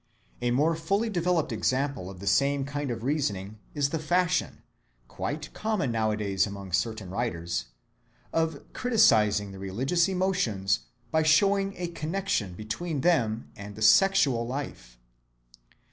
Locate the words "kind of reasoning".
2.65-3.59